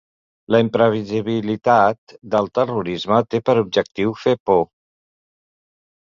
[0.53, 4.65] La imprevisibilitat del terrorisme té per objectiu fer por.